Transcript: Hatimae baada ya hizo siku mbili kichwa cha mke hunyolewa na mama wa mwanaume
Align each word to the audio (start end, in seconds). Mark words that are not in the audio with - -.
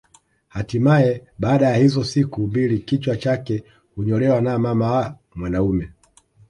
Hatimae 0.47 1.21
baada 1.39 1.69
ya 1.69 1.75
hizo 1.75 2.03
siku 2.03 2.41
mbili 2.47 2.79
kichwa 2.79 3.15
cha 3.17 3.33
mke 3.41 3.63
hunyolewa 3.95 4.41
na 4.41 4.59
mama 4.59 4.91
wa 4.91 5.15
mwanaume 5.35 5.89